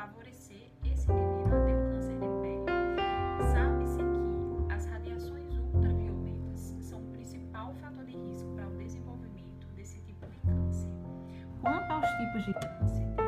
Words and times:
favorecer 0.00 0.70
esse 0.82 1.12
indivíduo 1.12 1.54
a 1.54 1.64
ter 1.66 1.76
um 1.76 1.92
câncer 1.92 2.14
de 2.14 2.28
pele. 2.40 2.64
Sabe-se 3.52 3.98
que 3.98 4.72
as 4.72 4.86
radiações 4.86 5.54
ultravioletas 5.58 6.74
são 6.80 7.00
o 7.00 7.10
principal 7.10 7.74
fator 7.74 8.06
de 8.06 8.16
risco 8.16 8.48
para 8.54 8.66
o 8.66 8.76
desenvolvimento 8.78 9.66
desse 9.76 10.00
tipo 10.00 10.26
de 10.26 10.38
câncer. 10.38 10.88
Quanto 11.60 11.92
aos 11.92 12.06
tipos 12.16 12.44
de 12.46 12.54
câncer, 12.54 13.19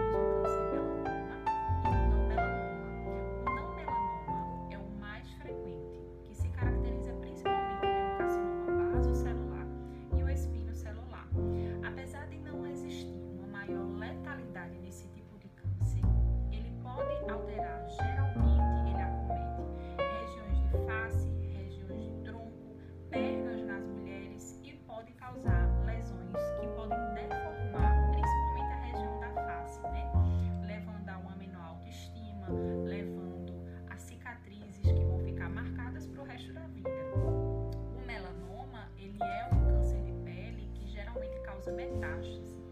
Né, 41.82 41.90
metástase. 41.90 42.62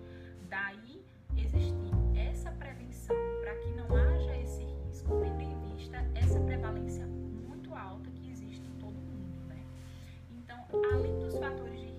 Daí 0.48 1.05
existir 1.36 1.92
essa 2.16 2.50
prevenção 2.53 3.16
para 3.41 3.55
que 3.56 3.70
não 3.72 3.97
haja 3.97 4.36
esse 4.39 4.62
risco, 4.62 5.20
tendo 5.20 5.42
em 5.42 5.75
vista 5.75 5.97
essa 6.14 6.39
prevalência 6.41 7.06
muito 7.06 7.75
alta 7.75 8.08
que 8.11 8.31
existe 8.31 8.66
em 8.66 8.78
todo 8.78 8.97
o 8.97 9.03
mundo. 9.03 9.48
Né? 9.48 9.64
Então, 10.31 10.58
além 10.92 11.19
dos 11.19 11.36
fatores 11.36 11.81
de 11.81 11.90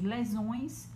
lesões 0.00 0.88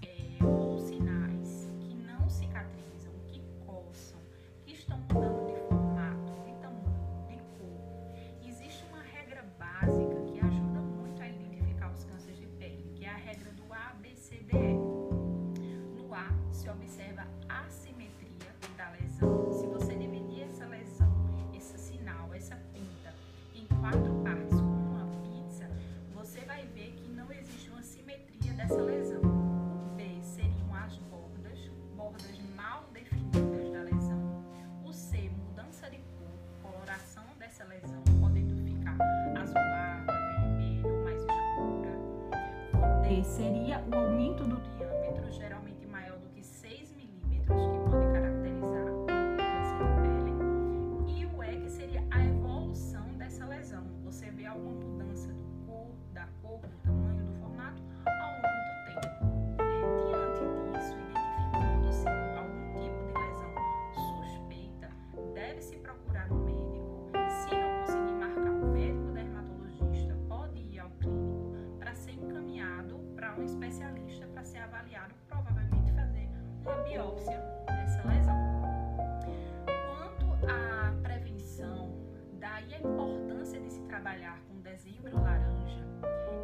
D 43.02 43.24
seria 43.24 43.82
o 43.92 43.96
aumento 43.96 44.44
do 44.44 44.56
diâmetro, 44.60 45.30
geralmente 45.32 45.71
biópsia 76.92 77.40
dessa 77.66 78.00
é 78.00 78.14
lesão. 78.14 78.36
Quanto 79.64 80.46
à 80.46 80.92
prevenção, 81.02 81.90
daí 82.38 82.74
a 82.74 82.78
importância 82.80 83.58
de 83.60 83.70
se 83.72 83.80
trabalhar 83.84 84.38
com 84.46 84.60
dezembro 84.60 85.18
laranja 85.22 85.80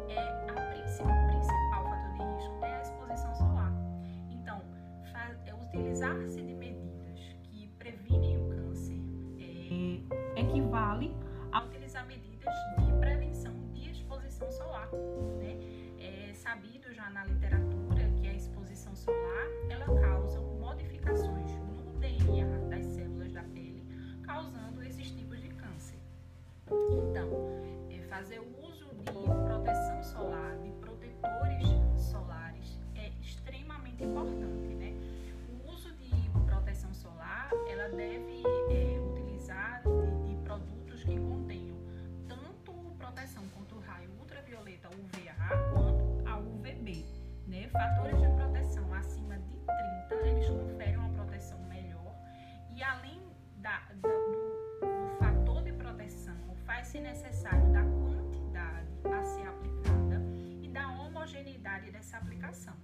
é 0.07 0.49
a 0.49 0.61
principal, 0.73 1.27
principal 1.27 1.83
fator 1.83 2.13
de 2.13 2.35
risco 2.35 2.65
é 2.65 2.75
a 2.75 2.81
exposição 2.81 3.35
solar. 3.35 3.71
Então, 4.31 4.61
é 5.45 5.53
utilizar-se 5.53 6.41
de 6.41 6.55
medidas 6.55 7.19
que 7.43 7.67
previnem 7.77 8.37
o 8.37 8.49
câncer 8.49 8.99
é, 9.37 10.41
equivale 10.41 11.15
a 11.51 11.63
utilizar 11.63 12.07
medidas 12.07 12.55
de 12.79 12.91
prevenção 12.99 13.53
de 13.73 13.91
exposição 13.91 14.51
solar. 14.51 14.89
Né? 15.37 15.59
É 15.99 16.33
sabido 16.33 16.91
já 16.91 17.07
na 17.11 17.23
literatura 17.25 18.09
que 18.19 18.27
a 18.27 18.33
exposição 18.33 18.95
solar 18.95 19.47
ela 19.69 19.85
causa 20.01 20.18
importante, 34.09 34.73
né? 34.75 34.93
O 35.47 35.69
uso 35.69 35.91
de 35.93 36.29
proteção 36.45 36.93
solar, 36.93 37.51
ela 37.67 37.89
deve 37.89 38.43
é, 38.69 38.99
utilizar 38.99 39.83
de, 39.83 40.29
de, 40.29 40.35
produtos 40.43 41.03
que 41.03 41.19
contenham 41.19 41.77
tanto 42.27 42.71
proteção 42.97 43.43
contra 43.49 43.75
o 43.75 43.79
raio 43.79 44.09
ultravioleta 44.19 44.89
UVA 44.89 45.33
quanto 45.73 46.27
a 46.27 46.37
UVB, 46.37 47.05
né? 47.47 47.67
Fatores 47.67 48.19
de 48.19 48.27
proteção 48.29 48.91
acima 48.93 49.37
de 49.37 49.55
30, 50.09 50.27
eles 50.27 50.49
conferem 50.49 50.97
uma 50.97 51.09
proteção 51.09 51.59
melhor 51.67 52.15
e 52.75 52.81
além 52.81 53.21
da, 53.57 53.79
da 54.01 54.09
do, 54.09 54.79
do 54.81 55.17
fator 55.19 55.61
de 55.61 55.73
proteção, 55.73 56.55
faz-se 56.65 56.99
necessário 56.99 57.71
da 57.71 57.83
quantidade 57.83 58.87
a 59.05 59.23
ser 59.23 59.47
aplicada 59.47 60.21
e 60.63 60.67
da 60.69 60.87
homogeneidade 60.93 61.91
dessa 61.91 62.17
aplicação 62.17 62.75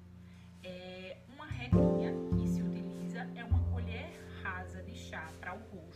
é 0.66 1.18
uma 1.30 1.46
regrinha 1.46 2.14
que 2.38 2.48
se 2.48 2.62
utiliza 2.62 3.28
é 3.36 3.44
uma 3.44 3.60
colher 3.72 4.12
rasa 4.42 4.82
de 4.84 4.96
chá 4.96 5.32
para 5.40 5.54
o 5.54 5.60
rosto. 5.76 5.95